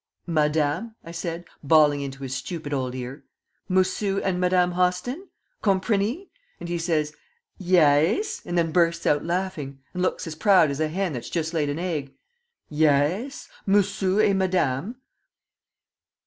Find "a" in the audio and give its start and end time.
10.79-10.87, 11.69-11.75